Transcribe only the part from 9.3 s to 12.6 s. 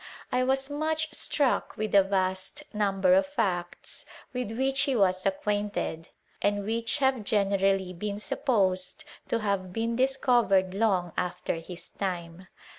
have been discovered long after his time.